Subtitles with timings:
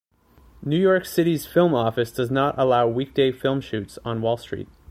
[0.63, 4.67] New York City's film office does not allow weekday film shoots on Wall Street.